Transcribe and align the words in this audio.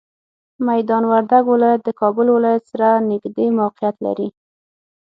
میدان 0.67 1.03
وردګ 1.11 1.43
ولایت 1.53 1.81
د 1.83 1.89
کابل 2.01 2.27
ولایت 2.35 2.63
سره 2.71 2.87
نږدې 3.09 3.45
موقعیت 3.59 3.95
لري. 4.05 4.27